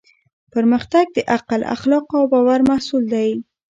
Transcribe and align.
پرمختګ 0.53 1.05
د 1.13 1.17
عقل، 1.35 1.61
اخلاقو 1.75 2.13
او 2.19 2.25
باور 2.33 2.59
محصول 2.69 3.03
دی. 3.13 3.29